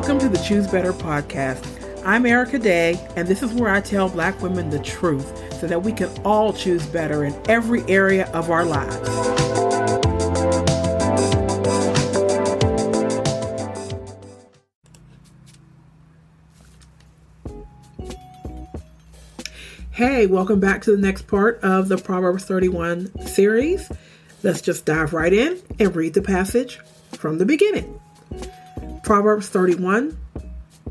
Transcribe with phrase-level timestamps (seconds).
[0.00, 1.62] Welcome to the Choose Better podcast.
[2.06, 5.82] I'm Erica Day, and this is where I tell Black women the truth so that
[5.82, 8.96] we can all choose better in every area of our lives.
[19.90, 23.92] Hey, welcome back to the next part of the Proverbs 31 series.
[24.42, 26.78] Let's just dive right in and read the passage
[27.12, 28.00] from the beginning.
[29.10, 30.16] Proverbs 31,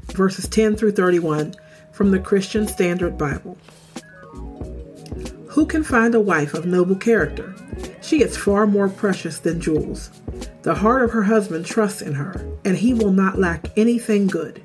[0.08, 1.54] verses 10 through 31
[1.94, 3.58] from the Christian Standard Bible.
[5.48, 7.56] Who can find a wife of noble character?
[8.02, 10.10] She is far more precious than jewels.
[10.64, 14.62] The heart of her husband trusts in her, and he will not lack anything good.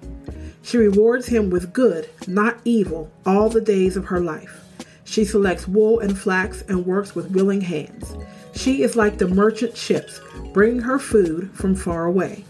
[0.63, 4.65] She rewards him with good, not evil, all the days of her life.
[5.05, 8.17] She selects wool and flax and works with willing hands.
[8.57, 10.21] She is like the merchant ships,
[10.53, 12.45] bringing her food from far away.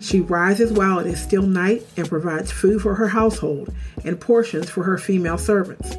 [0.00, 4.68] She rises while it is still night and provides food for her household and portions
[4.68, 5.96] for her female servants.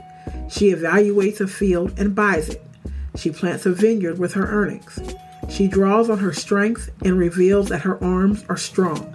[0.49, 2.63] She evaluates a field and buys it.
[3.15, 4.99] She plants a vineyard with her earnings.
[5.49, 9.13] She draws on her strength and reveals that her arms are strong.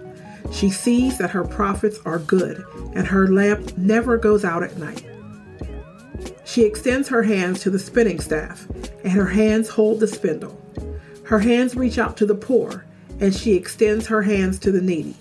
[0.53, 5.07] She sees that her profits are good and her lamp never goes out at night.
[6.45, 8.67] She extends her hands to the spinning staff,
[9.05, 10.61] and her hands hold the spindle.
[11.25, 12.85] Her hands reach out to the poor
[13.23, 15.15] and she extends her hands to the needy.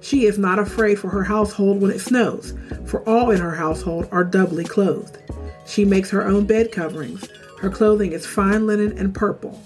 [0.00, 2.54] She is not afraid for her household when it snows,
[2.86, 5.18] for all in her household are doubly clothed.
[5.66, 7.28] She makes her own bed coverings.
[7.58, 9.60] Her clothing is fine linen and purple.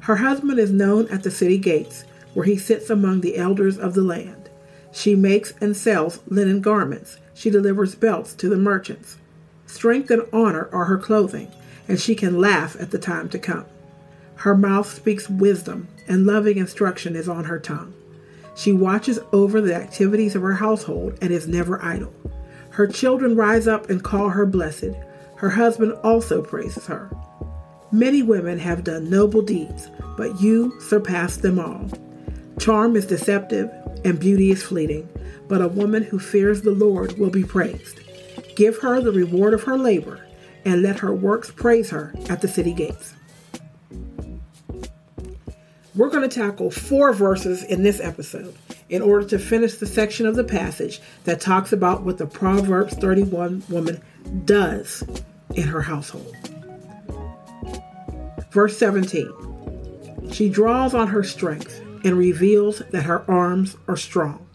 [0.00, 3.92] Her husband is known at the city gates, where he sits among the elders of
[3.92, 4.48] the land.
[4.90, 7.18] She makes and sells linen garments.
[7.34, 9.18] She delivers belts to the merchants.
[9.66, 11.52] Strength and honor are her clothing,
[11.86, 13.66] and she can laugh at the time to come.
[14.38, 17.92] Her mouth speaks wisdom, and loving instruction is on her tongue.
[18.54, 22.12] She watches over the activities of her household and is never idle.
[22.70, 24.90] Her children rise up and call her blessed.
[25.36, 27.10] Her husband also praises her.
[27.90, 31.90] Many women have done noble deeds, but you surpass them all.
[32.60, 33.70] Charm is deceptive
[34.04, 35.08] and beauty is fleeting,
[35.48, 38.00] but a woman who fears the Lord will be praised.
[38.54, 40.24] Give her the reward of her labor,
[40.64, 43.14] and let her works praise her at the city gates.
[45.98, 48.54] We're going to tackle four verses in this episode
[48.88, 52.94] in order to finish the section of the passage that talks about what the Proverbs
[52.94, 54.00] 31 woman
[54.44, 55.02] does
[55.56, 56.36] in her household.
[58.52, 64.46] Verse 17 She draws on her strength and reveals that her arms are strong.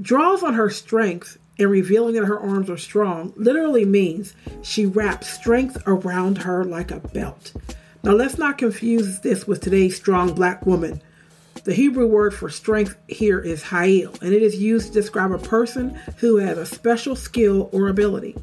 [0.00, 5.28] Draws on her strength and revealing that her arms are strong literally means she wraps
[5.28, 7.52] strength around her like a belt.
[8.04, 11.00] Now, let's not confuse this with today's strong black woman.
[11.62, 15.38] The Hebrew word for strength here is ha'il, and it is used to describe a
[15.38, 18.34] person who has a special skill or ability.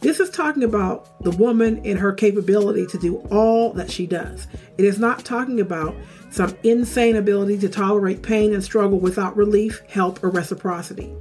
[0.00, 4.48] This is talking about the woman and her capability to do all that she does.
[4.76, 5.94] It is not talking about
[6.32, 11.14] some insane ability to tolerate pain and struggle without relief, help, or reciprocity.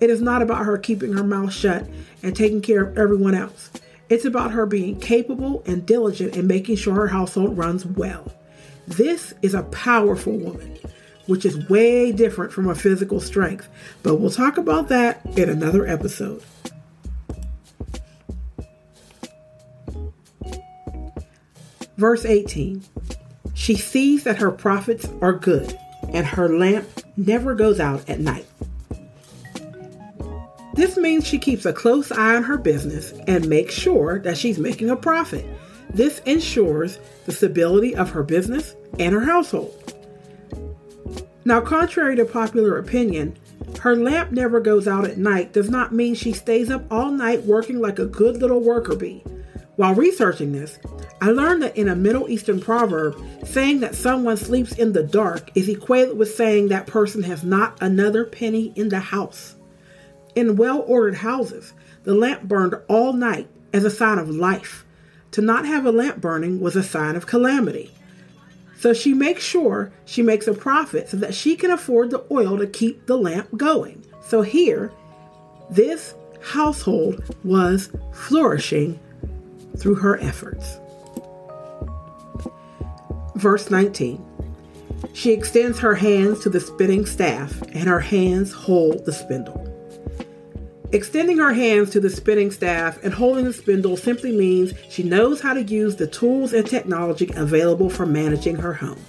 [0.00, 1.86] It is not about her keeping her mouth shut
[2.24, 3.70] and taking care of everyone else.
[4.08, 8.32] It's about her being capable and diligent in making sure her household runs well.
[8.86, 10.78] This is a powerful woman,
[11.26, 13.68] which is way different from a physical strength,
[14.02, 16.42] but we'll talk about that in another episode.
[21.98, 22.82] Verse 18
[23.52, 25.76] She sees that her profits are good,
[26.14, 26.88] and her lamp
[27.18, 28.46] never goes out at night.
[30.78, 34.60] This means she keeps a close eye on her business and makes sure that she's
[34.60, 35.44] making a profit.
[35.90, 39.74] This ensures the stability of her business and her household.
[41.44, 43.36] Now, contrary to popular opinion,
[43.80, 47.42] her lamp never goes out at night does not mean she stays up all night
[47.42, 49.24] working like a good little worker bee.
[49.74, 50.78] While researching this,
[51.20, 55.50] I learned that in a Middle Eastern proverb, saying that someone sleeps in the dark
[55.56, 59.56] is equated with saying that person has not another penny in the house.
[60.38, 61.72] In well ordered houses,
[62.04, 64.84] the lamp burned all night as a sign of life.
[65.32, 67.90] To not have a lamp burning was a sign of calamity.
[68.78, 72.56] So she makes sure she makes a profit so that she can afford the oil
[72.56, 74.04] to keep the lamp going.
[74.20, 74.92] So here,
[75.70, 79.00] this household was flourishing
[79.76, 80.78] through her efforts.
[83.34, 84.24] Verse 19
[85.14, 89.67] She extends her hands to the spinning staff, and her hands hold the spindle.
[90.90, 95.38] Extending her hands to the spinning staff and holding the spindle simply means she knows
[95.38, 99.04] how to use the tools and technology available for managing her home.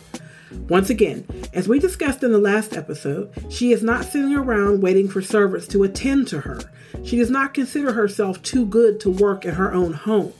[0.67, 5.07] Once again, as we discussed in the last episode, she is not sitting around waiting
[5.07, 6.59] for servants to attend to her.
[7.05, 10.33] She does not consider herself too good to work in her own home.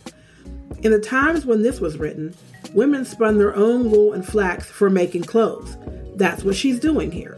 [0.82, 2.36] In the times when this was written,
[2.74, 5.78] women spun their own wool and flax for making clothes.
[6.16, 7.38] That's what she's doing here.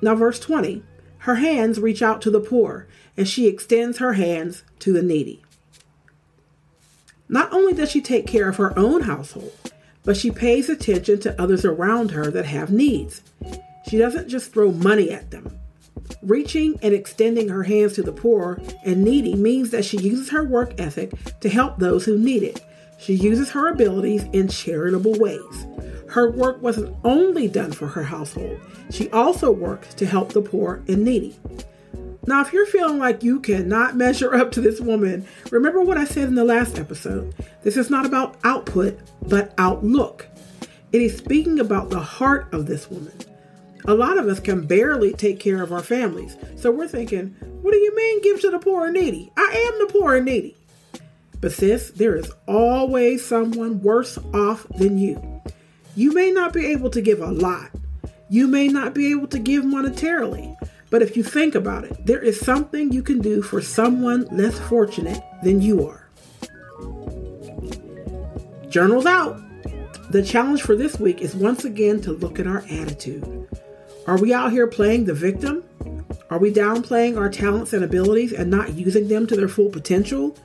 [0.00, 0.84] Now, verse 20
[1.28, 5.42] her hands reach out to the poor, and she extends her hands to the needy.
[7.28, 9.52] Not only does she take care of her own household,
[10.04, 13.20] but she pays attention to others around her that have needs.
[13.90, 15.58] She doesn't just throw money at them.
[16.22, 20.42] Reaching and extending her hands to the poor and needy means that she uses her
[20.42, 22.64] work ethic to help those who need it.
[22.98, 25.66] She uses her abilities in charitable ways.
[26.08, 28.60] Her work wasn't only done for her household,
[28.90, 31.36] she also worked to help the poor and needy.
[32.26, 36.04] Now, if you're feeling like you cannot measure up to this woman, remember what I
[36.04, 37.34] said in the last episode.
[37.62, 40.26] This is not about output, but outlook.
[40.92, 43.16] It is speaking about the heart of this woman.
[43.86, 47.72] A lot of us can barely take care of our families, so we're thinking, what
[47.72, 49.32] do you mean give to the poor and needy?
[49.36, 50.54] I am the poor and needy.
[51.40, 55.37] But sis, there is always someone worse off than you.
[55.98, 57.72] You may not be able to give a lot,
[58.28, 60.54] you may not be able to give monetarily,
[60.90, 64.56] but if you think about it, there is something you can do for someone less
[64.60, 66.08] fortunate than you are.
[68.68, 69.42] Journals out.
[70.12, 73.48] The challenge for this week is once again to look at our attitude.
[74.06, 75.64] Are we out here playing the victim?
[76.30, 80.38] Are we downplaying our talents and abilities and not using them to their full potential?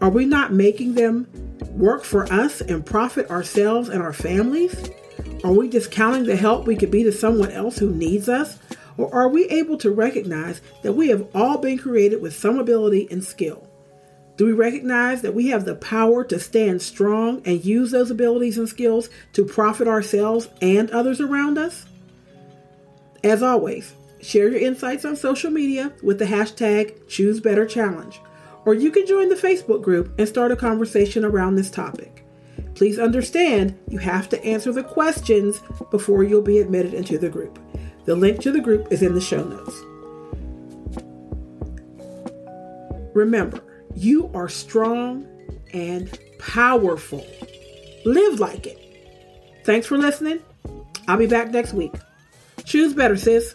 [0.00, 1.26] Are we not making them
[1.74, 4.90] work for us and profit ourselves and our families?
[5.42, 8.58] Are we discounting the help we could be to someone else who needs us?
[8.96, 13.08] Or are we able to recognize that we have all been created with some ability
[13.10, 13.68] and skill?
[14.36, 18.58] Do we recognize that we have the power to stand strong and use those abilities
[18.58, 21.86] and skills to profit ourselves and others around us?
[23.22, 28.18] As always, share your insights on social media with the hashtag ChooseBetterChallenge,
[28.66, 32.24] or you can join the Facebook group and start a conversation around this topic.
[32.74, 37.58] Please understand you have to answer the questions before you'll be admitted into the group.
[38.04, 39.74] The link to the group is in the show notes.
[43.14, 43.62] Remember,
[43.94, 45.26] you are strong
[45.72, 47.24] and powerful.
[48.04, 48.80] Live like it.
[49.64, 50.40] Thanks for listening.
[51.06, 51.94] I'll be back next week.
[52.64, 53.54] Choose better, sis.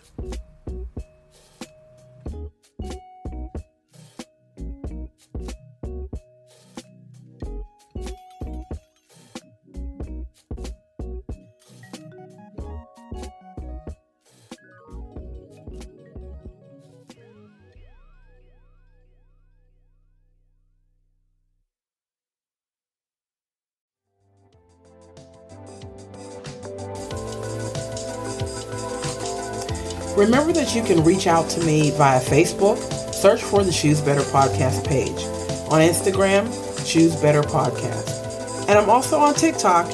[30.19, 32.77] Remember that you can reach out to me via Facebook,
[33.13, 35.24] search for the Choose Better Podcast page.
[35.71, 36.45] On Instagram,
[36.86, 38.68] Choose Better Podcast.
[38.68, 39.89] And I'm also on TikTok